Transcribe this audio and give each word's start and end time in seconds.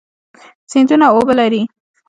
سیندونه 0.71 1.05
اوبه 1.15 1.33
لري. 1.39 1.61